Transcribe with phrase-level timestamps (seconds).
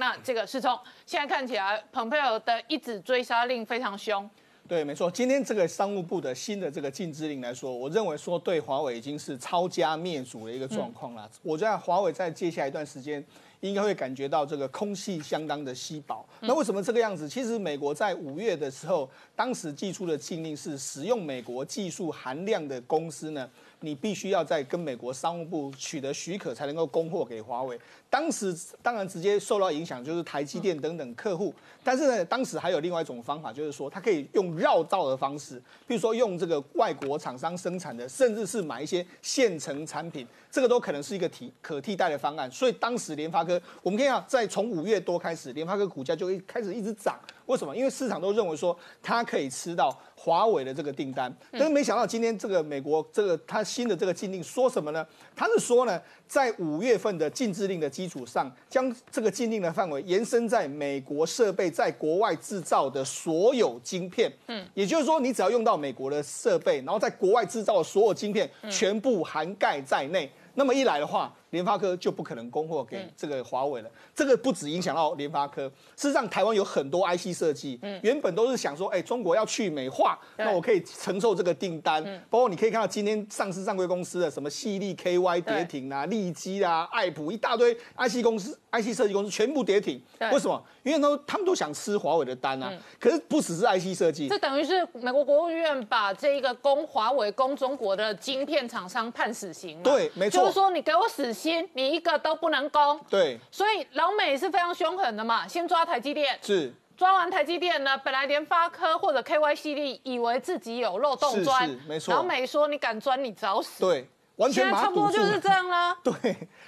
[0.00, 4.28] 那这个世聪现在看起来，蓬佩奥的一纸追杀令非常凶。
[4.66, 5.10] 对，没错。
[5.10, 11.30] 今天这个商务部的新的这个禁制令来说，我认为说对华为已经是抄家灭族的一个状况了。
[11.42, 13.22] 我觉得华为在接下来一段时间
[13.60, 16.26] 应该会感觉到这个空气相当的稀薄。
[16.40, 17.28] 那为什么这个样子？
[17.28, 19.06] 其实美国在五月的时候，
[19.36, 23.50] 当时寄出的禁令是使用美国技术含量的公司呢。
[23.80, 27.78] 你必须要在跟美国商务部取得许可，才能够供货给华为。
[28.08, 42.50] 当时当然直接受到影响就是台积电等等客户，但是呢，当时还有另外一种方法，就是说它可以用绕道的方式，比如说用这个外国厂商生产的，甚至是买一些现成产品，这个都可能是一个替可替代的方案。
[42.50, 47.18] 所以当时联发科，我们可以看在从五月多开始，联发科股价就一开始一直涨。
[47.46, 47.76] 为什么？
[47.76, 55.06] 因为市场都认为说它可以吃到华为的这个订单，但是没想到今天这个美国这个它新的这个禁令说什么呢？
[55.34, 64.30] 它是说呢，在五月份的禁制令的基础上，将这个禁令的范围延伸在美国设备在国外制造的所有晶片。
[64.46, 70.30] 嗯，也就是说，你只要用到美国的设备，然后在国外制造的所有晶片，全部涵盖在内。
[70.54, 73.90] 那么一来的话，联发科就不可能供货给这个华为了。
[74.14, 82.02] 这个不止影响到联发科，事实上台湾有很多 IC 设计，嗯原本都是想说，哎，中国要去美化，那我可以承受这个订单。
[82.28, 90.00] 包括你可以看到今天上市上柜公司的什么细粒 KY 跌停啊，利基啊，爱普一大堆 IC 公司、IC 设计公司全部跌停。
[90.32, 90.62] 为什么？
[90.82, 92.72] 因为都他们都想吃华为的单啊。
[92.98, 99.82] 可是不只是 IC 设计，这等于是美国国务院把这一个供华为、供中国的晶片厂商判死刑。
[99.82, 100.40] 对，没错。
[100.40, 103.00] 就是说你给我死心，你一个都不能攻。
[103.08, 103.38] 对。
[103.50, 106.38] 所以老美是非常凶狠的嘛，先抓台积电。
[106.42, 106.72] 是。
[106.96, 112.14] 抓完台积电呢，本来联发科或者 KY 系列以为自己有漏洞钻，没错。
[112.14, 113.80] 老美说你敢钻，你找死。
[113.80, 114.06] 对。
[114.40, 115.94] 完全差不多就是这样啦。
[116.02, 116.14] 对，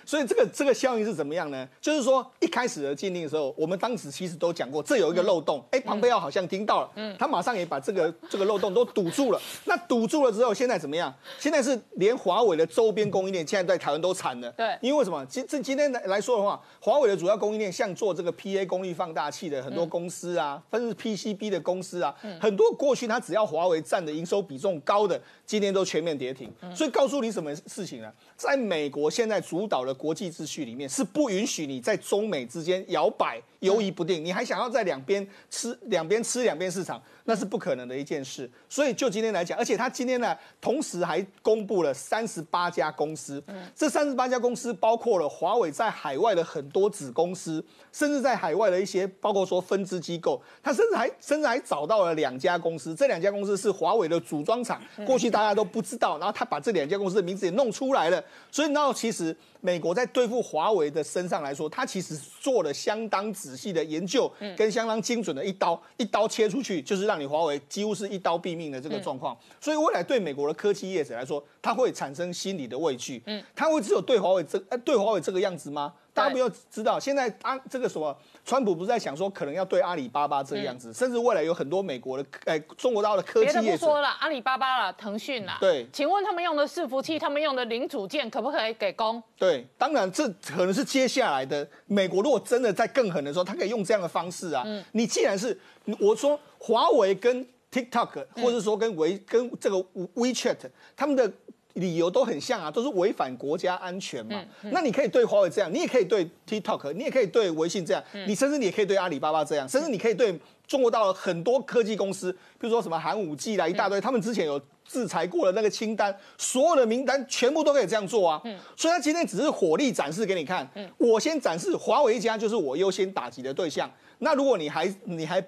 [0.05, 1.67] 所以这个这个效应是怎么样呢？
[1.81, 5.65] 就是说一开始的禁令的时候，我们当时其实都讲过，这有一个漏洞。
[5.71, 9.41] 哎，庞贝奥好像听到了，嗯，他马上也把这个这个漏洞都堵住了。
[9.65, 11.13] 那堵住了之后，现在怎么样？
[11.39, 14.51] 现在是连华为的周边供应链现在在台湾都惨了。
[14.53, 15.25] 对，因为为什么？
[15.27, 26.53] 今这今天来来说的话，华为的主要供应链像做这个 PA 功率放大器的很多公司啊，分是 PCB 的公司啊，很多过去它只要华为占的营收比重高的，今天都全面跌停。
[26.75, 28.13] 所以告诉你什么事情呢？
[28.37, 34.25] 在美国现在主导的国际秩序里面，是不允许你在中美之间摇摆、犹疑不定。
[34.25, 38.51] 你还想要在两边吃、两边吃、两边市场，那是不可能的一件事。
[38.69, 43.43] 所以就今天来讲，而且他今天呢，同时还公布了三十八家公司。
[43.75, 50.41] 这三十八家公司包括了华为在海外的很多子公司，甚至在海外的一些，包括说分支机构。
[50.63, 56.19] 他甚至还甚至还找到了两家公司，这两家公司是华为的组装厂，过去大家都不知道。
[56.19, 58.23] 然后他把这两家公司的名字也弄出来了。
[58.51, 69.37] 所以，那其实美国在对付华为的身上来说，他其实做了相当仔细的研究，跟相当精准的一刀一刀切出去，就是让你华为几乎是一刀毙命的这个状况。
[69.61, 73.23] 所以，未来对美国的科技业者来说，它会产生心理的畏惧。
[73.27, 75.95] 嗯，它会只有对华为这呃对华为这个样子吗？
[76.15, 78.15] 大家不要知道，现在啊，这个什么，
[78.45, 89.23] 川普不是在想说，可能要对阿里巴巴这个样子，甚至未来有很多美国的，哎，中国大陆的科技业别的不说了，阿里巴巴了，腾讯啦，对，请问他们用的伺服器，他们用的零组件，可不可以给供？
[89.39, 94.63] 对，当然这可能是接下来的美国，如果真的在更狠的时候，他可以用这样的方式啊。
[94.67, 95.59] 嗯，你既然是
[95.99, 99.77] 我说华为跟 TikTok，或者说跟微跟这个
[100.15, 100.59] WeChat，
[100.95, 101.33] 他们的。
[101.75, 104.43] 理由都很像啊，都是违反国家安全嘛。
[104.63, 118.41] 那你可以对华为这样，你也可以对 TikTok，你也可以对微信这样，你甚至你也可以对阿里巴巴这样，甚至你可以对中国大陆很多科技公司，比如说什么寒武纪啦一大堆，他们之前有制裁过的那个清单，所有的名单全部都可以这样做啊。
[118.77, 120.69] 所以他今天只是火力展示给你看，
[120.99, 123.91] 我先展示华为一家就是我优先打击的对象。
[124.19, 125.43] 那如果你还你还。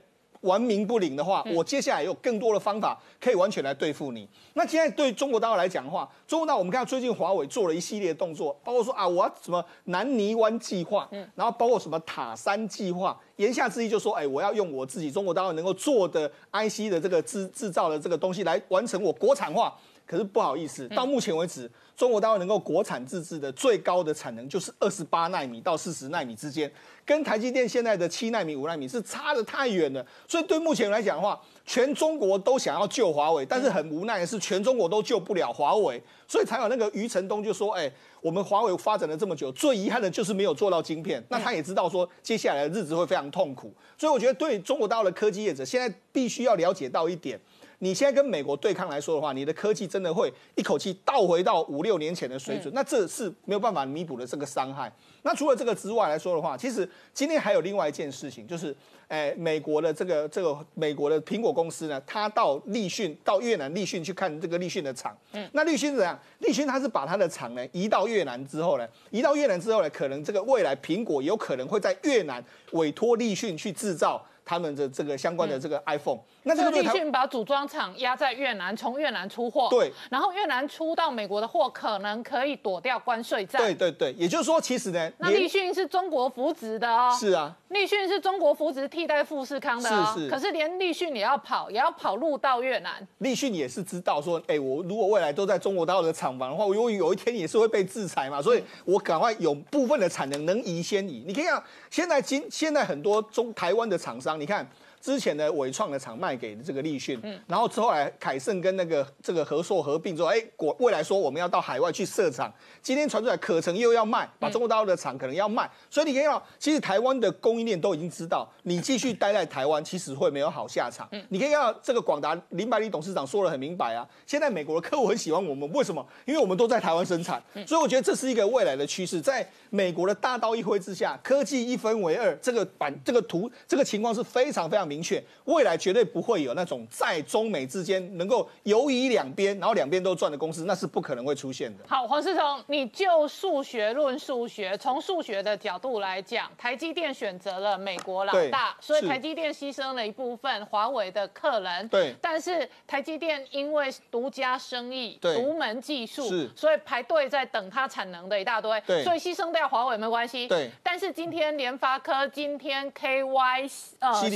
[0.45, 4.29] 玩名不灵的话，我接下来有更多的方法可以完全来对付你。
[4.55, 19.75] 那现在对中国大陆来讲的话，中国大陆我们看到最近华为做了一系列动作，包括说啊，我要什么南泥湾计划，嗯，然后包括什么塔山计划，言下之意就说，哎，我要用我自己中国大陆能够做的 IC 的这个制制造的这个东西来完成我国产化。
[20.07, 21.71] 可是不好意思，到目前为止。
[21.97, 26.69] 中国大陆能够国产自制的最高的产能就是二十八纳米到四十纳米之间，
[27.07, 30.05] 跟台积电现在的七纳米、五纳米是差的太远了。
[30.27, 37.89] 所以对目前来讲的话，全中国都想要救华为，但是很无奈的是，全中国都救不了华为，所以才有那个余承东就说：“哎，
[38.21, 43.73] 我们华为发展了这么久，最遗憾的就是没有做到晶片。”那他也知道说，接下来的日子会非常痛苦。
[43.97, 47.39] 所以我觉得对中国大陆的科技业者，现在必须要了解到一点。
[47.81, 54.91] 你现在跟美国对抗来说的话，你的科技真的会一口气倒回到五六年前的水准，那这是没有办法弥补的这个伤害。
[55.23, 58.75] 那除了这个之外来说的话，其实今天还有另外一件事情，就是，
[59.09, 65.17] 诶，美国的这个这个美国的苹果公司呢，他到立讯到越南立讯去看这个立讯的厂。
[65.33, 66.19] 嗯，那立讯怎样？
[66.41, 74.25] 立讯他是把他的厂呢移到越南之后呢，移到越南之后呢，可能这个未来苹果有可能会在越南委托立讯去制造。
[74.47, 101.25] 他们的这个相关的这个 iPhone，那这个立讯把组装厂压在越南，从越南出货，对，然后越南出到美国的货可能可以躲掉关税战，对对对，也就是说，其实呢，那立讯是中国扶植的哦，是啊，立讯是中国扶植替代富士康的哦，是是，可是连立讯也要跑，也要跑路到越南，立讯也是知道说，哎，我如果未来都在中国大陆的厂房的话，我有有一天也是会被制裁嘛，所以我赶快有部分的产能能移先移。
[101.27, 104.69] 你可以看，现在今现在很多中台湾的厂商，你看。
[105.05, 121.07] 之前的伟创的厂卖给这个立讯，然后之后来凯盛跟那个这个合硕合并之后，哎，果未来说我们要到海外去设厂，今天传出来可成又要卖，把中国大陆的厂可能要卖，所以你可以看到，其实台湾的供应链都已经知道，你继续待在台湾，其实会没有好下场。
[121.29, 126.03] 你可以看到这个广达林百里董事长说的很明白啊，现在美国的客户很喜欢我们，为什么？
[126.25, 135.75] 因为我们都在台湾生产，所以我觉得这是一个未来的趋势，在美国的大刀一挥之下，科技一分为二，这个板这个图这个情况是非常非常明确，未来。
[135.85, 141.85] 绝对不会有那种在中美之间能够游移两边，然后两边都赚的公司，那是不可能会出现的。
[141.87, 151.87] 好，黄世聪，你就数学论数学，从数学的角度来讲，台积电选择了美国老大，所以台积电牺牲了一部分华为的客人。
[151.89, 156.23] 对，但是台积电因为独家生意、独门技术，
[156.57, 160.49] 所以排队在等它产能的一大堆，对，所以牺牲掉华为没关系。
[160.49, 164.31] 对，但是今天联发科、今天 KY 呃犀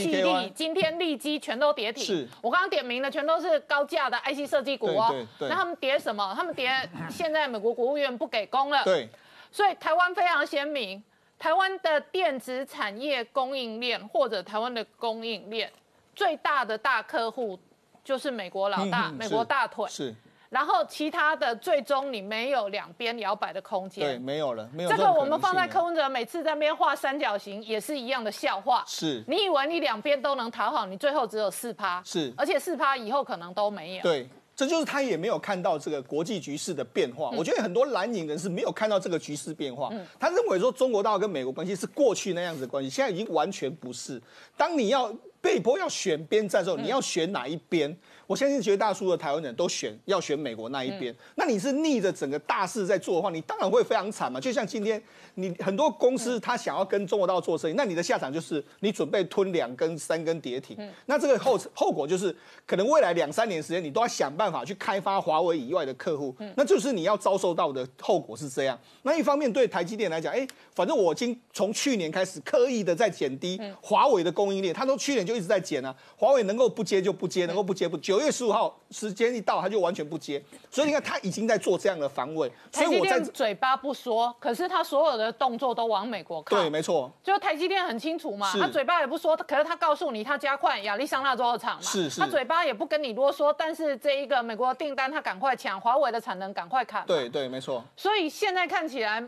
[0.49, 1.39] 利、今天利基。
[1.41, 5.15] 全都跌停，是我刚刚点名的全都是高价的 IC 设计股哦。
[5.39, 6.35] 那他们跌什么？
[6.37, 6.69] 他们跌，
[7.09, 8.83] 现在美国国务院不给供了。
[8.85, 9.09] 对，
[9.53, 11.03] 所以台湾非常鲜明，
[11.39, 15.71] 台湾的电子产业供应链或者台湾的供应链
[16.15, 17.59] 最大的大客户
[18.03, 19.87] 就是美国老大，美国大腿。
[19.89, 20.15] 是。
[20.51, 28.83] 然后其他的最终你没有两边摇摆的空间，对，没有了，没有这个我们放在柯文哲每次在那边画三角形也是一样的笑话。
[28.87, 34.03] 是，你以为你两边都能讨好，你最后只有四趴，是，而且四趴以后可能都没有。
[34.03, 37.31] 对，这就是他也没有看到这个国际局势的变化。
[37.37, 44.21] 我觉得很多蓝营人士没有看到这个局势变化，他认为说中国大陆跟美国关系是过去那样子的关系，现在已经完全不是。
[44.57, 47.95] 当你要被迫要选边站的时候，你要选哪一边？
[48.29, 54.39] 我相信绝大多数的台湾人都选要选美国那一边，那你是逆着整个大势在做的话，你当然会非常惨嘛。
[54.39, 55.03] 就像今天
[55.37, 60.77] 你很多公司他想要跟中国大陆做生意，那你的下场就是你准备吞两根、三根跌停。
[61.07, 62.35] 那这个后后果就是
[62.67, 68.79] 可能未来两三年时间你都要想办法去开发华为以外的客户，那就是你要遭受到的后果是这样。
[69.05, 78.18] 那一方面对台积电来讲，哎，反正我已经从去年开始刻意的在减低华为的供应链，他说去年就一直在减啊，华为能够不接就不接，能够不接不接。
[78.19, 82.51] 九月十五号时间一到，他就完全不接，所以你看他已经在做这样的防卫。
[82.73, 86.57] 台积电嘴巴不说，可是他所有的动作都往美国靠。
[86.57, 87.09] 对，没错。
[87.23, 91.83] 就台积电很清楚嘛，他嘴巴也不说，可是他告诉你他加快亚利桑那州的厂嘛。
[91.83, 92.21] 是是。
[92.21, 97.07] 他嘴巴也不跟你啰嗦，但是这一个美国订单他赶快抢，华为的产能赶快砍。
[97.07, 97.85] 对对，没错。
[97.97, 99.23] 所以现在看起来。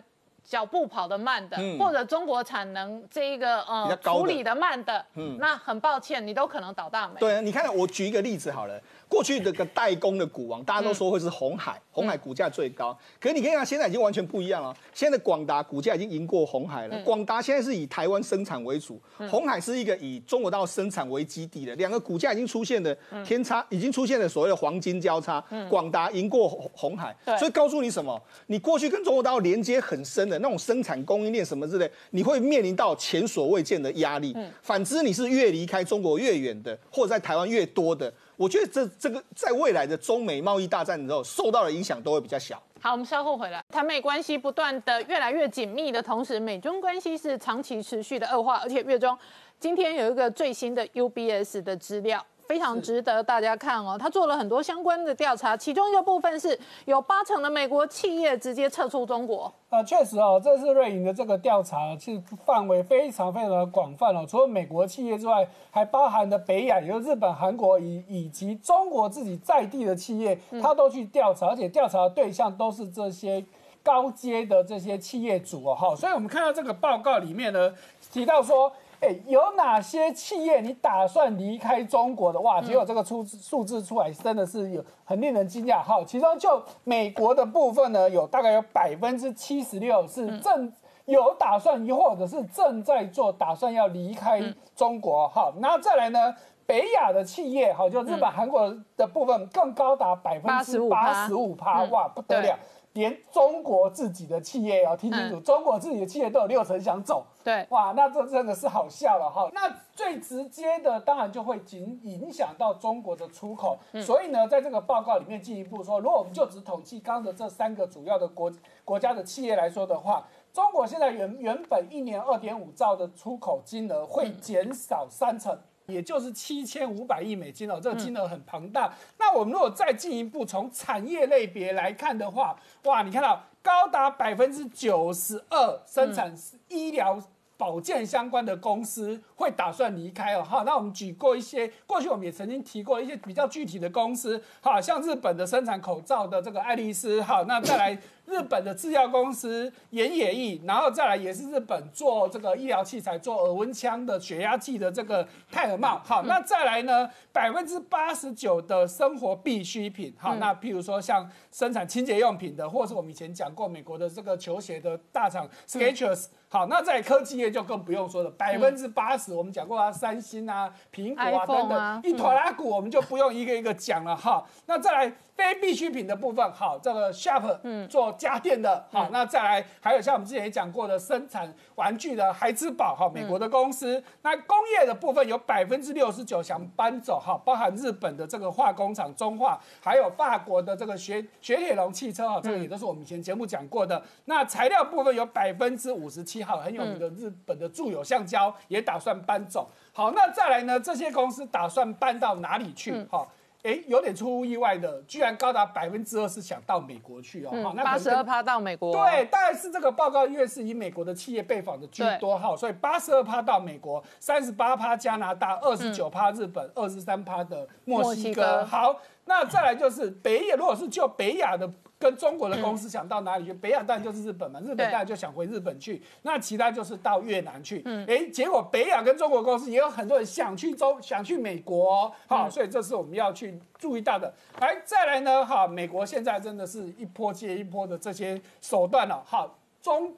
[0.44, 7.14] 脚步跑得慢的，或者中国产能这一个呃处理的慢的，嗯，那很抱歉，你都可能倒大霉。
[7.20, 8.80] 对，你看，我举一个例子好了。
[9.11, 12.97] 过去这个代工的股王，大家都说会是红海，红海股价最高。
[13.19, 14.73] 可是你可以看，现在已经完全不一样了。
[14.95, 16.97] 现在的广达股价已经赢过红海了。
[17.02, 21.75] 广达现在是以台湾生产为主，红海是一个以中国大陆生产为基地的。
[21.75, 25.45] 两个股价已经出现的天差，已经出现了所谓的黄金交叉。
[25.69, 28.23] 广达赢过红红海，所以告诉你什么？
[28.47, 34.37] 你过去跟中国大陆连接很深的那种生产供应链什么之类，你会面临到前所未见的压力。
[34.62, 38.12] 反之，你是越离开中国越远的，或者在台湾越多的。
[38.40, 42.59] 我觉得这这个在未来的中美贸易大战之后受到的影响都会比较小。
[42.80, 43.62] 好，我们稍后回来。
[43.68, 49.14] 台美关系不断的越来越紧密的同时，美中关系是长期持续的恶化，而且月中
[49.59, 52.25] 今天有一个最新的 UBS 的资料。
[52.50, 59.52] 非常值得大家看哦，他做了很多相关的调查，其中一个部分是有八成的美国企业直接撤出中国。
[59.69, 73.45] 啊，确实哦，这次瑞银的这个调查其实范围非常非常的广泛哦，除了美国企业之外，还包含了北亚，也就是日本、韩国以以及中国自己在地的企业，他都去调查，而且调查的对象都是这些
[73.80, 75.73] 高阶的这些企业主哦。
[75.73, 77.73] 好，所以我们看到这个报告里面呢，
[78.12, 78.73] 提到说。
[79.00, 82.38] 哎，有哪些企业你打算离开中国的？
[82.40, 85.83] 哇，结果这个出数字出来真的是有很令人惊讶。
[85.83, 90.71] 好，其中就美国的部分呢，有大概有百分之七十六是正
[91.07, 94.42] 有打算，或者是正在做打算要离开
[94.76, 95.26] 中国。
[95.28, 96.35] 好，那再来呢，
[96.66, 102.59] 北亚的企业，好，就日本、韩国的部分更高达百分之八十五趴，哇，不得了。
[102.94, 107.25] 连中国自己的企业要听清楚，中国自己的企业都有六成想走。
[107.44, 109.49] 对，哇，那这真的是好笑了哈。
[109.54, 113.78] 那最直接的当然就会影影响到中国的出口。
[114.04, 118.52] 所以呢，在这个报告里面进一步说，如果我们就只统计刚的这三个主要的国
[118.85, 125.56] 国家的企业来说的话，中国现在原原本一年二点五兆的出口金额会减少三成。
[125.90, 128.94] 也就是七千五百亿美金哦，这个金额很庞大。
[129.18, 136.35] 那我们如果再进一步从产业类别来看的话，哇，你看到高达百分之九十二生产
[136.68, 137.20] 医疗。
[137.61, 147.93] 保健相关的公司会打算离开哦，好，那我们举过一些，过去我们也曾经提过一些比较具体的公司，好，像日本的生产口罩的这个爱丽丝，好，那再来
[148.25, 166.29] 日本的制药公司岩野义，然后再来也是日本做这个医疗器材、做耳温枪的血压计的这个泰尔茂，好，那再来呢，百分之八十九的生活必需品，好，那譬如说像生产清洁用品的，或是我们以前讲过美国的这个球鞋的大厂 Skechers。
[166.52, 174.45] 好，那在科技业就更不用说了，百分之八十我们讲过啊，三星啊、苹果啊等等，一坨拉股我们就不用一个一个讲了哈。
[174.66, 175.12] 那再来。
[175.40, 184.04] 非必需品的部分，好，这个 Sharp 嗯做家电的，好，那再来还有像我们之前也讲过的生产玩具的孩之宝，哈，美国的公司。
[184.21, 194.02] 那工业的部分有百分之六十九想搬走，哈，包含日本的这个化工厂中化，还有法国的这个雪雪铁龙汽车，哈，这个也都是我们以前节目讲过的。
[194.26, 199.70] 那材料部分有百分之五十七，号很有名的日本的住友橡胶也打算搬走。
[199.92, 203.04] 好，那再来呢，这些公司打算搬到哪里去？
[203.11, 203.26] 哈。
[203.62, 207.50] 哎，有点出乎意外的，居然高达百分之二是想到美国去哦。
[207.62, 208.90] 好，那八十二趴到美国。
[208.90, 218.64] 对，大概是这个报告因为是以美国的企业被访的居多哈，所以八十二趴到美国，三十八趴加拿大，二十九趴日本，二十三趴的墨西哥。
[218.64, 221.71] 好，那再来就是北亚，如果是就北亚的。
[222.00, 223.53] 跟中国的公司想到哪里去？
[223.53, 226.00] 北亚当然就是日本嘛，日本当然就想回日本去。
[226.23, 227.85] 那其他就是到越南去。
[228.09, 232.11] 哎，结果北亚跟中国公司也有很多人想去中，想去美国。
[232.27, 234.33] 好，所以这是我们要去注意到的。
[234.61, 235.45] 哎，再来呢？
[235.45, 239.23] 哈，美国现在真的是一波接一波的这些手段了。
[239.27, 240.11] 好，中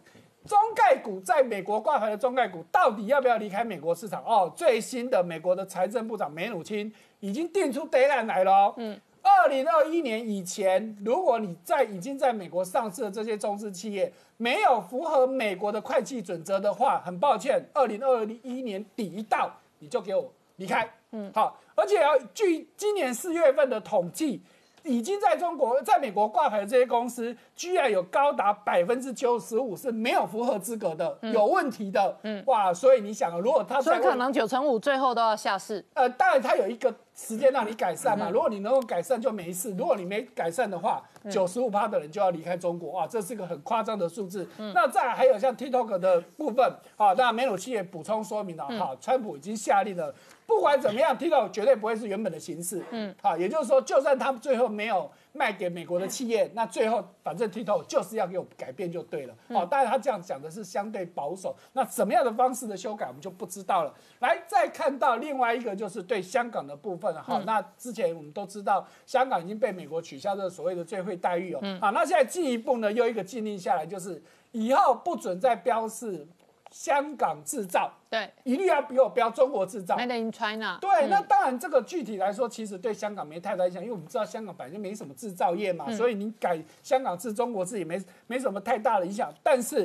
[0.47, 4.23] 中概股在美国挂牌的中概股，到底要不要离开美国市场？
[4.25, 8.75] 哦，最新的美国的财政部长梅努钦已经定出 deadline 来了。
[8.77, 9.01] 嗯。
[9.25, 20.93] 二零二一年以前，如果你在已经在美国上市的这些中资企业没有符合美国的会计准则的话，很抱歉，二零二一年底一到，你就给我离开。
[21.13, 24.43] 嗯，好，而且要据今年四月份的统计。
[24.85, 32.17] 已经在中国、在美国挂牌的这些公司，居然有高达百分之九十五是没有符合资格的，有问题的。
[32.23, 35.85] 嗯，哇，所以你想啊，如果他所以可能九成五最后都要下市。
[35.95, 42.91] 呃，当然他有一个时间让你改善嘛，如果你能够改善就没事，如果你没改善的话，九十五趴的人就要离开中国。
[42.93, 44.49] 哇，这是个很夸张的数字。
[44.75, 46.65] 那再还有像 TikTok 的部分，
[46.97, 50.15] 啊，那梅鲁奇也补充说明了，哈，川普已经下令了。
[50.47, 52.85] 不管怎么样，TikTok 绝对不会是原本的形式。
[52.91, 59.35] 嗯，好，也就是说，就算他们最后没有卖给美国的企业，那最后反正 TikTok 就是要给我改变就对了。
[59.49, 61.57] 好，当然他这样讲的是相对保守。
[61.73, 63.95] 那什么样的方式的修改，我们就不知道了。
[64.19, 67.15] 来，再看到另外一个就是对香港的部分。
[67.23, 71.61] 好，那之前我们都知道，香港已经被美国取消这个所谓的最惠待遇哦。
[71.81, 76.27] 好，那现在进一步呢，又一个禁令下来，就是以后不准再标示。
[76.73, 80.79] 香港制造，对，一律要比我标中国制造，Made in China。
[80.81, 89.31] 对，那当然这个具体来说，其实对香港没太大影响，因为我们知道香港本来就没什么制造业嘛，所以你改香港制中国制也没没什么太大的影响。
[89.43, 89.81] 但是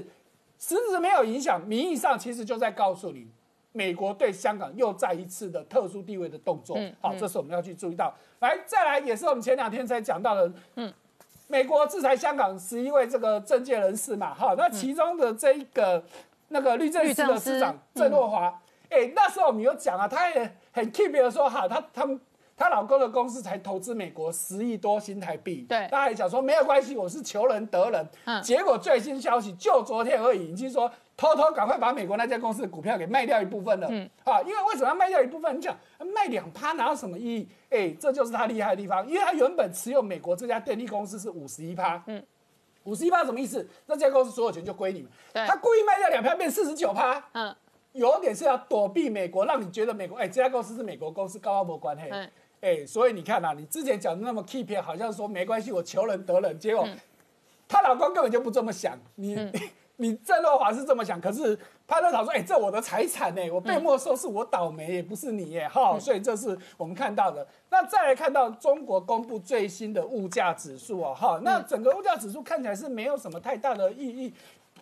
[0.57, 3.27] 实质没有影响，名义上其实就在告诉你，
[3.73, 6.79] 美国对香港又再一次的特殊地位的动作。
[7.01, 8.15] 好，这是我们要去注意到。
[8.39, 10.93] 来，再来也是我们前两天才讲到的，嗯，
[11.47, 16.01] 美国制裁香港十一位这个政界人士嘛，哈，那其中的这一个。
[16.49, 22.19] 那个律政司的司长郑若华，哎，那时候我们有讲啊，他也很 keep 的说，哈，他他们
[22.55, 35.55] 她老公的公司才投资美国十亿多新台币，对，大家也讲说没有关系，我是求人得人，嗯，结果最新消息就昨天而已，已经说偷偷赶快把美国那家公司的股票给卖掉一部分了，嗯，啊，因为为什么要卖掉一部分？
[35.55, 35.77] 你讲
[36.15, 37.49] 卖两趴哪有什么意义？
[37.69, 42.23] 哎，这就是他厉害的地方，因为他原本持有美国这家电力公司是五十一趴，嗯。
[42.87, 43.67] 五十一趴什么意思？
[43.85, 45.11] 那这家公司所有权就归你们。
[45.45, 47.55] 他故意卖掉两票变四十九趴，嗯，
[47.91, 52.03] 有点是要躲避美国，让你觉得美国哎这家公司是美国公司，高阿伯关系。
[52.09, 52.29] 嗯
[52.61, 56.87] 哎，所以你看啊，你之前讲的那么 keep，好像说没关系，我求人得人，结果
[57.67, 59.35] 她老公根本就不这么想，你。
[59.97, 67.45] 你郑若华是这么想，可是潘乐桃说：“哎、这我的财产呢，我被没收是我倒霉，也不是你耶。”哈、所以这是我们看到的。
[67.69, 74.33] 那再来看到中国公布最新的物价指数哦，哈，那整个物价指数看起来是没有什么太大的意义。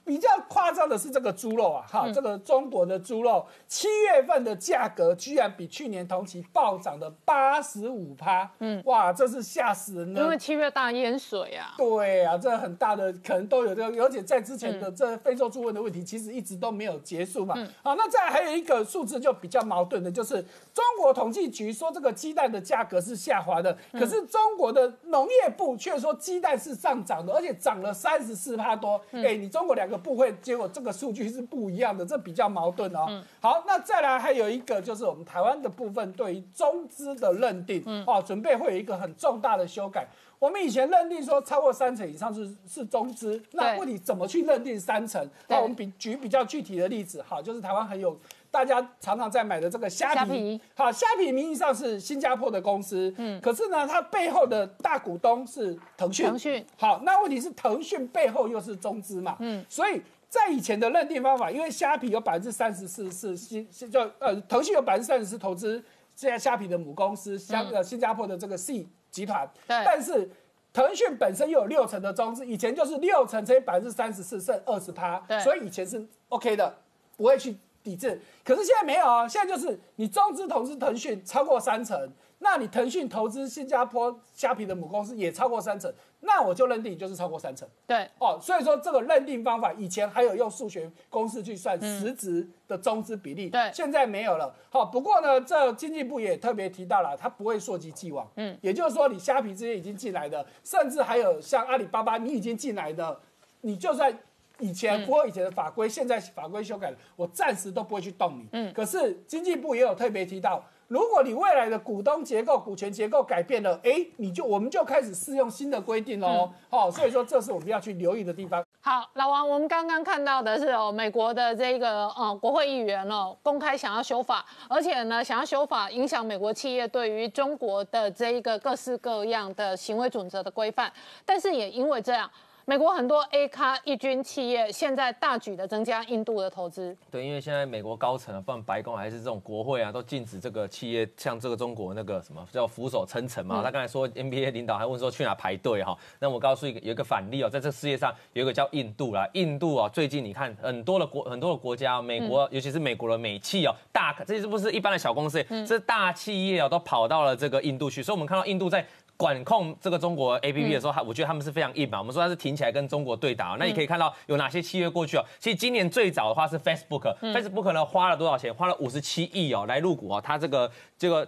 [0.06, 10.22] 比较夸张的是这个猪肉啊，哈，这个中国的猪肉七月份的价格居然比去年同期暴涨了八十五趴，嗯，哇，这是吓死人了。
[10.22, 17.56] 因为七月大淹水啊，对啊，这很大的可能都有这个，而且在之前的这非洲猪瘟的问题，其实一直都没有结束嘛。
[17.82, 20.40] 好，那再来还有一个数字就比较矛盾的，就是
[20.72, 29.02] 中国统计局说这个鸡蛋的价格是下滑的，可是中国的农业部却说鸡蛋是上涨的，而且涨了三十四趴多。
[29.12, 33.24] 哎、你中国两个部会，结果这个数据是不一样的，这比较矛盾哦。
[33.40, 40.08] 好，那再来还有一个就是我们台湾的部分对于中资的认定，哦，准备会有一个很重大的修改。
[40.38, 45.26] 我们以前认定说超过三成以上是是中资，那问题怎么去认定三成？
[45.48, 48.16] 对那我们比举比较具体的例子，好，就是台湾很有
[48.56, 56.66] 大家常常在买的这个虾皮，虾皮好，虾皮名义上是新加坡的公司，嗯，可是呢，它背后的大股东是腾讯，腾讯。
[56.78, 60.02] 好，那问题是腾讯背后又是中资嘛，嗯，所以。
[60.28, 65.82] 在以前的认定方法，因为虾皮有百分之三十四是新新就呃腾讯有百分之三十四投资
[66.14, 69.82] 现在虾皮的母公司香呃新加坡的这个 C 集团，对。
[69.86, 70.30] 但是
[70.74, 76.76] 腾讯本身又有六成的中资，以前就是六成乘以百分之三十四剩二十趴对，所以以前是 OK 的，
[77.16, 77.56] 不会去
[77.86, 78.20] 抵制。
[78.44, 87.68] 可是现在没有啊，现在就是你中资投资腾讯超过三成，那你腾讯投资新加坡虾皮的母公司也超过三成，那我就认定你就是超过三成。
[87.86, 94.54] 对，哦，所以说这个认定方法以前还有用数学公式去算嗯实质的中资比例，对现在没有了。
[94.70, 103.20] 好、不过呢，这经济部也特别提到了，它不会溯及既往，嗯，也就是说，你虾皮这些已经进来的，甚至还有像阿里巴巴你已经进来的，
[103.62, 104.18] 你就算
[104.60, 108.48] 以前符合以前的法规，现在法规修改了，我暂时都不会去动你。
[108.54, 116.50] 嗯，可是经济部也有特别提到，如果你未来的股东结构、股权结构改变了，哎，你就我们就开始适用新的规定喽。
[116.70, 118.64] 好、所以说这是我们要去留意的地方。
[118.82, 130.92] 好，老王，我们刚刚看到的是哦，美国的这个呃国会议员哦，公开想要修法，而且呢，想要修法影响美国企业对于中国的这一个各式各样的行为准则的规范，
[131.26, 132.30] 但是也因为这样。
[132.68, 143.62] 美国很多 A 咖一军企业现在大举的增加印度的投资，对，因为现在美国高层啊，不管白宫还是这种国会啊，都禁止这个企业像这个中国那个什么叫俯首称臣嘛。
[143.64, 158.84] 他刚才说 NBA 领导还问说去哪排队哈，那我告诉一个有一个反例哦，在这世界上有一个叫印度啦，印度啊，最近你看很多的国很多的国家，美国、尤其是美国的美企哦，大这是不是一般的小公司，这大企业哦都跑到了这个印度去，所以我们看到印度在。
[159.18, 162.00] 管控这个中国 A P P 的时候，他我觉得他们是非常硬嘛。
[162.00, 165.26] 我们说他是挺起来跟中国对打、那你可以看到有哪些契约过去哦。
[165.40, 168.54] 其实今年最早的话是 Facebook，Facebook 呢花了多少钱？
[168.54, 171.28] 花了五十七亿哦来入股哦，它这个这个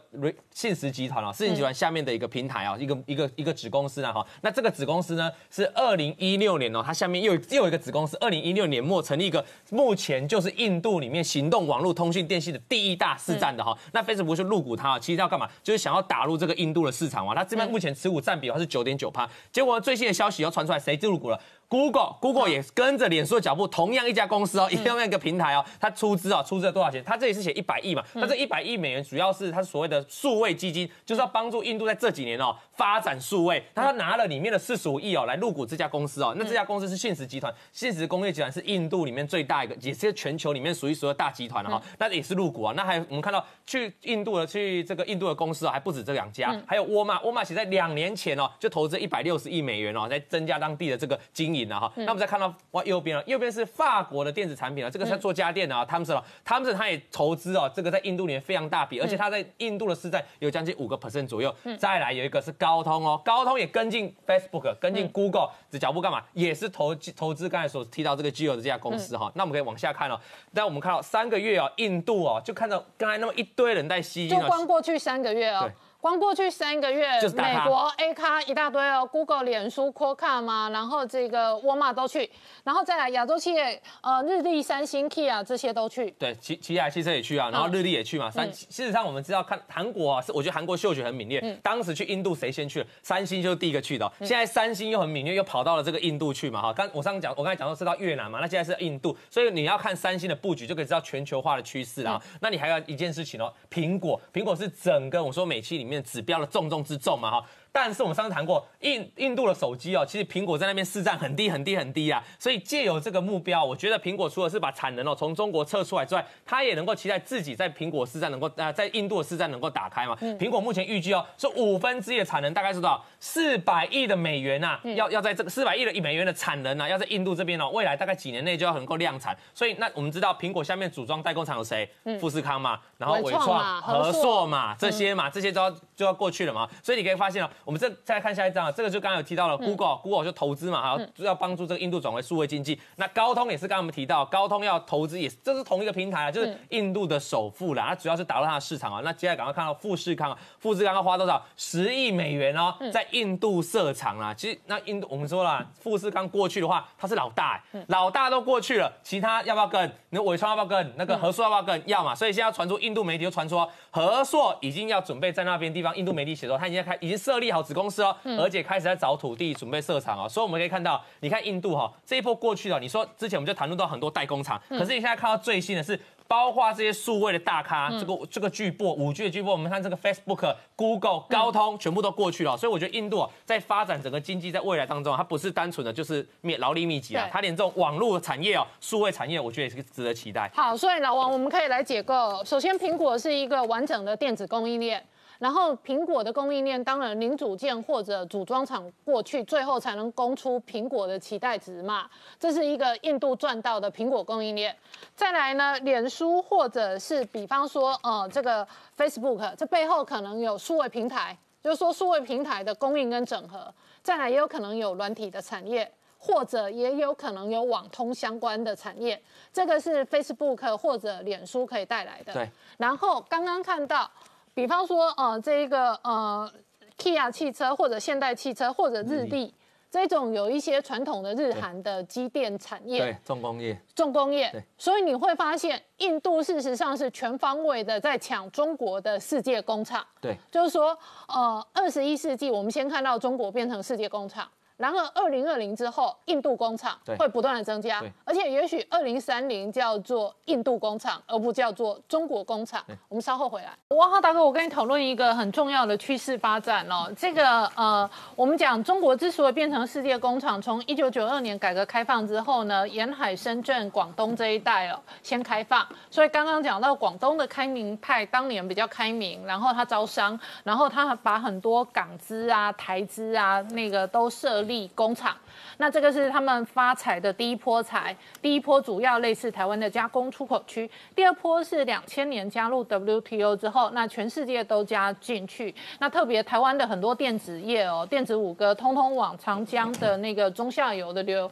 [0.52, 4.26] 信实集团啊，信实集团下面的一个平台啊，一个一个一个子公司啊哈。
[4.42, 13.78] 那这个子公司呢是二零一六年哦，它下面又又有一个子公司，二零一六年末成立一个，目前就是印度里面行动网络通讯电信的第一大市占的哈。
[13.94, 15.50] 那 Facebook 就入股它啊，其实要干嘛？
[15.64, 17.34] 就是想要打入这个印度的市场嘛。
[17.34, 21.40] 它这边目前持股占比的话是九点九趴，结果最新的消息又传出来，谁入股了？
[21.70, 27.04] ？Google，Google 也跟着脸书的脚步，同样一家公司哦，一样一个平台哦，它出资哦，出资了多少钱？
[27.04, 61.54] 它这里是写一百亿嘛，那这一百亿美元主要是它所谓的数位基金，就是要帮助印度在这几年哦发展数位，它拿了里面的四十五亿哦来入股这家公司哦，那这家公司是信实集团，信实工业集团是印度里面最大一个，也是全球里面数一数二大集团了哈，那也是入股啊，那还有我们看到去印度的去这个印度的公司哦，还不止这两家，还有沃尔玛，沃尔玛写在两年前哦就投资一百六十亿美元哦，在增加当地的这个经营了哈，那我们再看到哇右边啊，右边是法国的电子产品啊，这个是做家电的啊，汤姆森哦，汤姆森他也投资哦，这个在印度里面非常大笔，而且他在印度的市占有将近五个 percent 左右。
[61.78, 66.24] 再来有一个是高通哦，高通也跟进 Facebook，跟进 Google 这脚步干嘛？
[66.34, 69.32] 也是投投资刚才所提到这个 Geo 的这家公司哈。
[69.36, 70.20] 那我们可以往下看哦，
[70.54, 74.42] 但我们看到三个月哦，印度哦，就看到刚才那么一堆人在吸金哦。
[74.42, 75.62] 就光过去三个月哦。
[75.62, 82.30] 对，光过去三个月，就是美国 A 咖一大堆哦，Google、脸书、Qualcomm 嘛，然后这个沃尔玛都去，
[82.64, 86.12] 然后再来亚洲企业，呃，日立、三星、Kia 这些都去。
[86.12, 88.30] 对，奇奇亚汽车也去啊，然后日立也去嘛。
[88.30, 91.60] 三，事实上我们知道看韩国啊，是我觉得韩国嗅觉很敏锐。
[91.64, 92.88] 当时去印度谁先去了？
[93.02, 94.12] 三星就是第一个去的哦。
[94.20, 96.62] 现在三星又很敏锐，又跑到了这个印度去嘛。
[96.62, 102.22] 哈，刚我上次讲，我刚才讲说是到越南嘛，那现在是印度，所以你要看三星的布局，就可以知道全球化的趋势啦。
[102.40, 107.32] 那你还要一件事情哦，苹果，苹果是整个我说美期里面指标的重中之重嘛。
[107.32, 107.46] 哈。
[107.80, 120.18] 但是我们上次谈过，印印度的手机哦，其实苹果在那边市占很低很低很低啊，所以借由这个目标，我觉得苹果除了是把产能哦从中国撤出来之外，它也能够期待自己在苹果市占能够呃在印度的市占能够打开嘛。
[120.40, 123.06] 苹果目前预计哦，是五分之一的产能大概是多少？
[123.20, 129.38] 四百亿的美元呐，要要在这个四百亿的美元的产能呐，要在印度这边哦，未来大概几年内就要能够量产。
[129.54, 131.88] 所以那我们知道苹果下面组装代工厂有谁？
[132.20, 136.68] 富士康嘛，然后伟创、和硕嘛，这些嘛，这些都要就要过去了嘛。
[136.82, 138.48] 所以你可以发现哦，我们这再看下。
[138.48, 142.80] 一张啊，这个就刚刚有提到了，Google，Google 就投资嘛，哈，要帮助这个印度转为数位经济。
[142.96, 149.02] 那高通也是刚刚我们提到，高通要投资，也这是同一个平台啊，就是印度的首富啦，它主要是打入它的市场啊。
[149.04, 151.46] 那接下来赶快看到富士康，富士康要花多少？
[151.58, 154.34] 十亿美元哦，在印度设厂啦。
[154.34, 159.92] 其实那印度我们说了，富士康过去的话，它是老大，老大都过去了，其他要不要跟？
[160.12, 160.94] 那伟创要不要跟？
[160.96, 161.84] 那个和硕要不要跟？
[161.86, 162.16] 要嘛。
[162.16, 168.16] 所以现在传出印度媒体就传说和硕已经要准备在那边地方，印度媒体写说他已经开已经设立好子公司哦。
[168.38, 190.52] 而且开始在找土地，准备设厂哦，所以我们可以看到，你看印度哈这一波过去了，你说之前我们就谈论到很多代工厂，可是你现在看到最新的是，包括这些数位的大咖，这个这个巨波，五 G 的巨波，我们看这个 Facebook、Google、高通全部都过去了，所以我觉得印度在发展整个经济，在未来当中，它不是单纯的就是灭劳力密集啊，它连这种网络产业哦，数位产业，我觉得也是值得期待。
[190.54, 195.04] 好，所以老王，我们可以来解构，首先苹果是一个完整的电子供应链。
[195.40, 202.10] 然后苹果的供应链，当然零组件或者组装厂过去，最后才能供出苹果的期待值嘛。
[202.40, 204.76] 这是一个印度赚到的苹果供应链。
[205.16, 213.72] 再来呢，脸书或者是比方说，呃，这个 Facebook，这背后可能有数位平台，就是说数位平台的供应跟整合。
[214.02, 219.22] 再来也有可能有软体的产业，或者也有可能有网通相关的产业。
[219.54, 222.34] 这个是 Facebook 或者脸书可以带来的。
[222.34, 222.50] 对。
[222.78, 224.10] 然后刚刚看到。
[224.58, 226.52] 比方说，呃，这一个呃
[226.98, 229.54] ，Kia 汽车或者现代汽车或者日立
[229.92, 244.50] 这种有一些传统的日韩的机电产业，对，重工业，重工业，所以你会发现，印度事实上是全方位的在抢中国的世界工厂，对，就是说，呃，二十一世纪我们先看到中国变成世界工厂。
[244.78, 252.86] 然而，二零二零之后，印度工厂会不断的增加，而且也许二零三零叫做印度工厂，而不叫做中国工厂。
[253.10, 253.76] 我们稍后回来。
[253.96, 257.12] 汪浩大哥，我跟你讨论一个很重要的趋势发展哦。
[257.18, 265.84] 这个呃，我们讲中国之所以变成世界工厂，从一九九二年改革开放之后呢，沿海、深圳、广东这一带哦，先开放。
[266.12, 274.67] 所以刚刚讲到广东的开明派，当年比较开明，然后他招商，然后他把很多港资啊、台资啊，那个都设。
[274.68, 275.36] 立工厂，
[275.78, 278.16] 那这个是他们发财的第一波财。
[278.42, 285.74] 第一波主要类似台湾的加工出口区，第二波是两千年加入 WTO 之后，那全世界都加进去。
[286.00, 291.50] 那特别台湾的很多电子业哦，电子五哥通通往长江的那个中下游的流，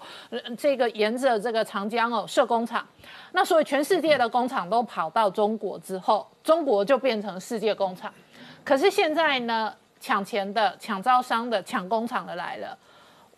[0.58, 2.86] 这个沿着这个长江哦设工厂。
[3.32, 8.14] 那所以全世界的工厂都跑到中国之后，中国就变成世界工厂。
[8.64, 12.78] 可是现在呢，抢钱的、抢招商的、抢工厂的来了。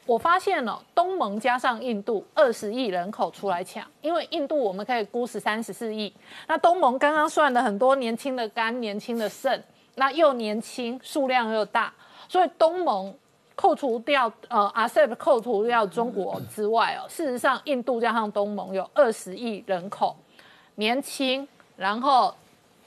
[0.07, 6.11] 我发现了东盟加上印度二十亿人口出来抢，因为印度我们可以估十三十四亿，
[6.47, 9.61] 那东盟刚刚算了很多年轻的肝、年轻的肾，
[9.95, 11.93] 那又年轻，数量又大，
[12.29, 13.13] 所以东盟
[13.53, 20.15] 扣除掉呃 ASEP 扣除掉中国之外哦，事实上印度加上东盟有二十亿人口，
[20.75, 22.33] 年轻，然后。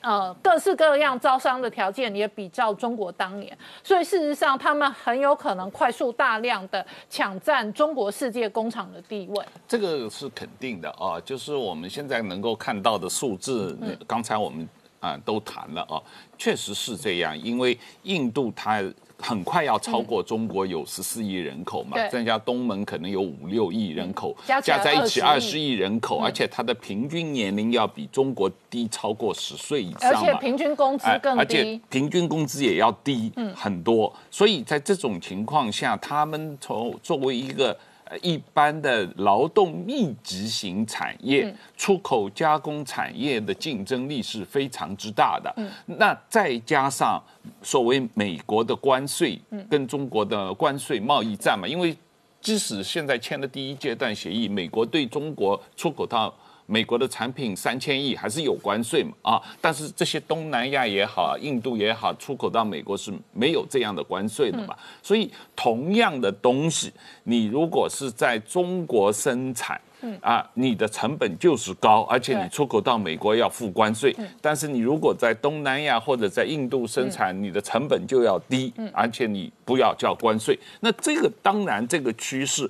[0.01, 9.45] 呃，各式各样招商的条件也比照中国当年，所以事实上他们很有可能快速大量的抢占中国世界工厂的地位。
[9.69, 14.69] 这个是肯定的啊，就是我们现在能够看到的数字，刚才我们
[15.01, 16.01] 啊都谈了啊，
[16.39, 18.83] 确实是这样，因为印度它。
[19.21, 25.71] 很快要超过中国有十四亿人口嘛，再加东盟可能有五六亿人口，加在一起二十亿。
[25.81, 37.77] 人口，而且它的平均年龄要比中国低超过十岁以上而且平均工资更低，而且平均工资也要低很多，所以在这种情况下，他们从作为一个。
[38.11, 45.55] 呃一般的劳动密集型产业、出口加工产业的竞争力是非常之大的。
[45.87, 47.23] 那再加上
[47.63, 51.97] 所谓美国的关税跟中国的关税贸易战嘛，因为
[52.41, 56.35] 即使现在签了第一阶段协议，美国对中国出口到
[56.71, 64.77] 美国的产品三千亿还是有关税嘛啊，但是这些东南亚也好，印度也好，出口到美国是没有这样的关税的嘛。
[65.03, 66.93] 所以同样的东西，
[67.25, 69.81] 你如果是在中国生产。
[70.23, 74.17] 啊，你的成本就是高，而且你出口到美国要付关税。
[74.41, 80.59] 但是你如果在东南亚或者在印度生产，你的成本就要低，而且你不要交关税。
[80.81, 82.67] 那这个当然，这个趋势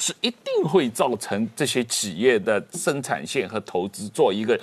[0.00, 4.58] 是一定会造成这些企业的生产线和投资做一个。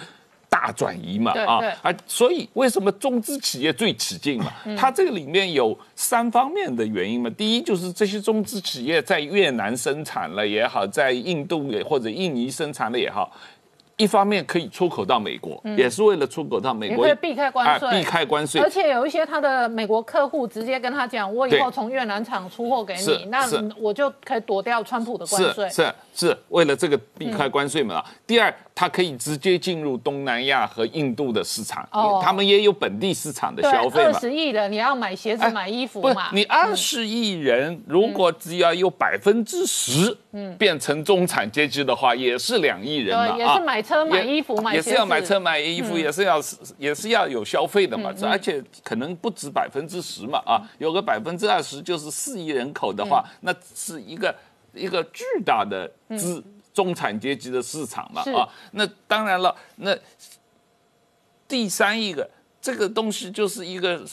[0.49, 4.51] 大转移嘛啊啊，所以为什么中资企业最起劲嘛？
[4.77, 7.29] 它这个里面有三方面的原因嘛。
[7.31, 13.29] 第一就是这些中资企业在越南生产了也好，在印度也或者印尼生产了也好。
[13.97, 18.61] 一方面可以出口到美国，也是为了出口到美国，避开关税，避开关税。
[18.61, 23.43] 而且有一些他的美国客户直接跟他讲，我以后从越南厂出货给你，那
[23.79, 25.67] 我就可以躲掉川普的关税。
[25.69, 28.03] 是是，为了这个避开关税嘛。
[28.27, 31.89] 第二，它可以直接进入东南亚和印度的市场，
[32.21, 34.11] 他们也有本地市场的消费嘛。
[34.13, 36.29] 二十亿的你要买鞋子、买衣服嘛？
[36.31, 40.15] 你二十亿人如果只要有百分之十
[40.59, 43.81] 变成中产阶级的话，也是两亿人嘛，也是买。
[43.87, 46.39] 车买衣服买也是要买车买衣服，也是要
[46.77, 54.35] 也是要有消费的嘛，而且可能不止百分之十嘛啊，有个百分之二十就是四亿人口的话，那是一个
[54.73, 56.43] 一个巨大的资
[56.77, 59.97] 中产阶级的市场嘛啊，那当然了，那
[61.47, 62.29] 第三一个
[62.61, 64.05] 这个东西就是一个。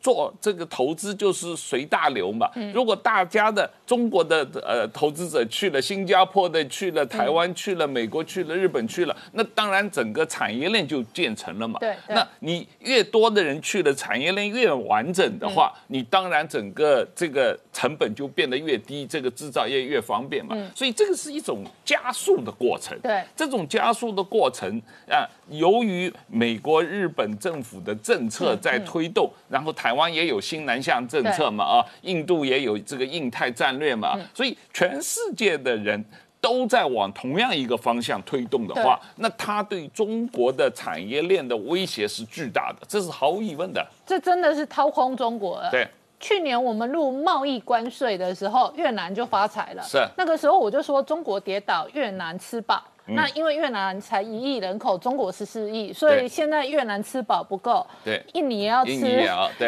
[0.00, 2.50] 做这个投资就是随大流嘛。
[2.72, 11.78] 如果大家的中国的呃投资者去了新加坡的，去了台湾，去了美国，去了日本，去了，那当然整个产业链就建成了嘛。
[11.78, 11.94] 对。
[12.08, 20.56] 那你越多的人去了，产业链越完整的话，你当然整个这个成本就变得越低，这个制造业越方便嘛。
[20.74, 22.98] 所以这个是一种加速的过程。
[23.00, 23.22] 对。
[23.36, 29.89] 这种加速的过程啊，由于美国、日本政府的政策在推动，然后台。
[29.90, 36.02] 台湾也有新南向政策嘛啊，印度也有这个印太战略嘛，所以全世界的人
[36.40, 43.84] 都在往同样一个方向推动的话，那它对中国的产业链的威胁是巨大的，这是毫无疑问的。
[44.06, 45.68] 这真的是掏空中国了。
[45.72, 45.84] 对，
[46.20, 49.82] 去年我们入贸易关税的时候，越南就发财了。
[49.82, 52.80] 是那个时候我就说中国跌倒，越南吃饱。
[53.14, 58.92] 那因为越南才一亿人口，中国十四亿，所以现在越南吃饱不够，对，印尼也要吃，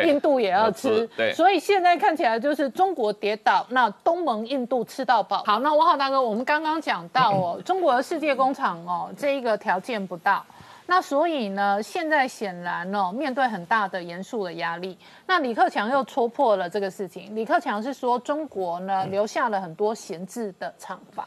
[0.07, 5.43] 印度也要吃，对，所以现在看起来就是中国跌倒，那东盟、印度吃到饱。
[5.45, 10.45] 好，那王浩大哥，我们刚刚讲到哦， 中国的世界工厂哦，这一个条件不到，
[10.87, 17.35] 那所以呢，现在显然哦，面对很大的严肃的压力，那李克强又戳破了这个事情。
[17.35, 21.27] 李克强是说，中国呢留下了很多闲置的厂房。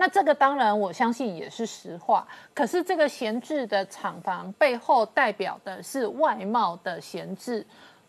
[0.00, 7.66] 那这个当然我相信也是实话，可是这个闲置的厂房背后代表的是外贸的闲置、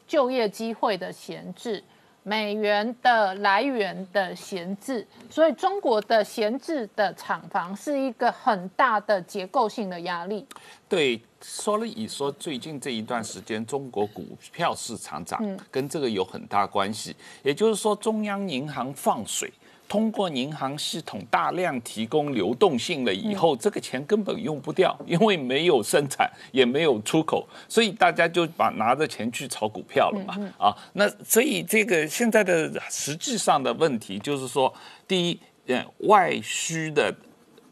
[0.08, 1.84] 就业机会的闲置、
[2.22, 10.46] 美元的来源的闲置，所以中国的闲置的厂房是一个很大的结构性的压力。
[10.88, 19.52] 对，说了以说最近这一段时间中国股票市场涨，跟这个有很大关系，也就是说中央银行放水。
[19.90, 30.54] 通过银行系统大量提供流动性了以后，这个钱根本用不掉， 因为没有生产也没有出口，所以大家就把拿着钱去炒股票了嘛。
[30.60, 34.72] 啊，那所以这个现在的实际上的问题就是说，
[35.08, 37.12] 第一，嗯，外需的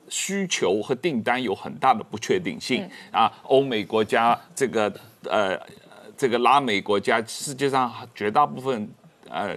[0.10, 4.92] 需求和订单有很大的不确定性啊，欧美国家这个
[5.26, 5.56] 呃
[6.18, 8.90] 这个拉美国家，世界上绝大部分。
[9.30, 9.56] 呃，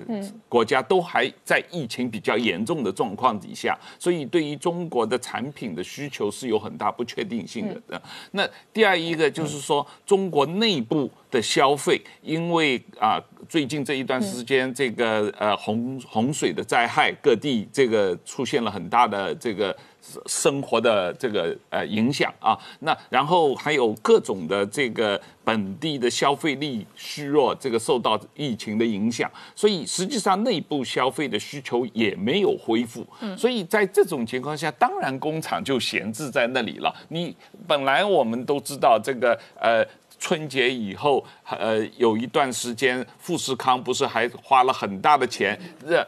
[0.48, 8.02] 国家都还在疫情比较严重的状况底下，所以对于中国的产品的需求是有很大不确定性的。
[8.32, 19.76] 那第二一个就是说，中国内部的消费，因为啊，最近这一段时间这个呃洪洪水的灾害，各地这个出现了很大的这个。
[20.26, 33.06] 生活的这个呃影响啊，那然后还有各种的这个本地的消费力虚弱，这个受到疫情的影响，所以实际上内部消费的需求也没有恢复。
[33.20, 36.94] 嗯，所以在这种情况下，当然工厂就闲置在那里了。
[37.08, 37.34] 你
[37.66, 39.86] 本来我们都知道这个呃。
[40.20, 46.06] 春节以后，呃，有一段时间，富士康不是还花了很大的钱让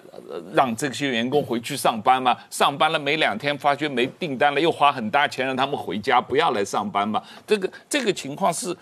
[0.55, 2.37] 让这些员工回去上班吗？
[2.51, 7.21] 上班了没两天，发觉没订单了，又花很大钱让他们回家，不要来上班嘛。
[7.47, 8.77] 这个这个情况是。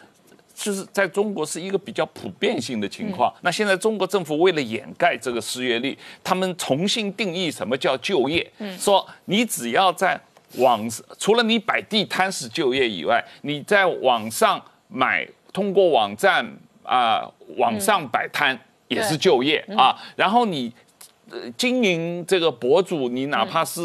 [0.53, 3.33] 就是在中国是一个比较普遍性的情况。
[3.40, 8.47] 那现在中国政府为了掩盖这个失业率，他们重新定义什么叫就业，
[8.79, 10.21] 说你只要在
[10.57, 10.87] 网
[11.19, 16.46] 除了你摆地摊式就业以外，你在网上买，通过网站
[16.83, 19.96] 啊网上摆摊也是就业啊。
[20.16, 20.72] 然后你
[21.57, 23.81] 经营这个博主，你哪怕是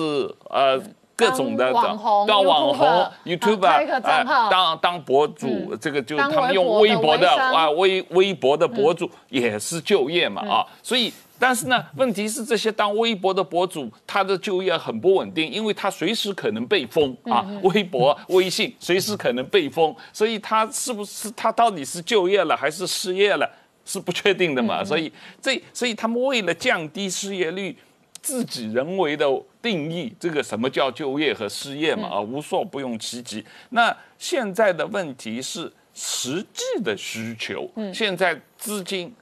[0.50, 0.82] 呃。
[1.18, 2.86] 各种的网红，当网红
[3.24, 23.50] ，YouTube，啊当当博主，这个就他们用微博的啊，微微博的博主也是就业嘛啊，所以但是呢，问题是这些当微博的博主，他的就业很不稳定，因为他随时可能被封啊，微博、微信 随时可能被封，所以他是不是他到底是就业了还是失业了，
[23.86, 27.76] 是不确定的嘛，所以这所以他们为了降低失业率。
[28.22, 29.28] 自己人为的
[29.62, 33.46] 定义这个什么叫就业和失业嘛啊，无所不用其极。
[33.70, 39.14] 那现在的问题是实际的需求，现在资金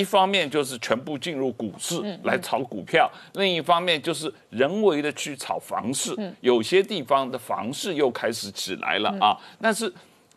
[0.00, 9.92] 一方面就是全部进入股市来炒股票，另一方面就是人为的去炒房市，有些地方的房市又开始起来了啊，但是。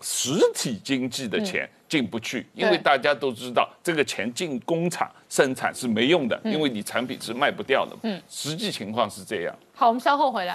[0.05, 7.95] 实体经济的钱进不去，因为大家都知道，这个钱进工厂生产是没用的，因为你产品是卖不掉的。
[8.01, 9.55] 嗯，实际情况是这样。
[9.73, 10.51] 好，我们稍后回来。